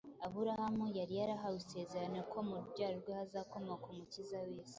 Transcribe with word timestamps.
Aburahamu 0.25 0.85
yari 0.97 1.13
yarahawe 1.19 1.57
isezerano 1.63 2.17
ko 2.31 2.37
mu 2.47 2.53
rubyaro 2.59 2.95
rwe 3.01 3.11
hazakomoka 3.19 3.85
Umukiza 3.93 4.37
w’isi 4.45 4.69